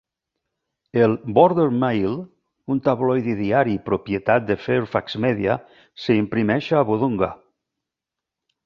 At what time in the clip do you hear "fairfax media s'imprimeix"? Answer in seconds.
4.65-6.75